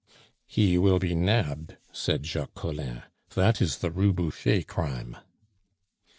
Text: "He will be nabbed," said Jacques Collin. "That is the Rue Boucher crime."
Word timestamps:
"He 0.47 0.79
will 0.79 0.97
be 0.97 1.13
nabbed," 1.13 1.77
said 1.91 2.25
Jacques 2.25 2.55
Collin. 2.55 3.03
"That 3.35 3.61
is 3.61 3.77
the 3.77 3.91
Rue 3.91 4.13
Boucher 4.13 4.63
crime." 4.63 5.15